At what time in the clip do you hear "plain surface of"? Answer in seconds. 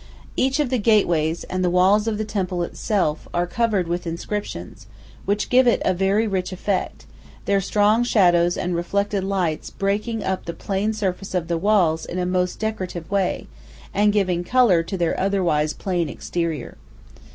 10.55-11.47